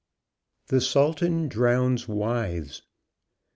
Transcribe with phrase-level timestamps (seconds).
[0.69, 2.81] THE SULTAN DROWNS WIVES.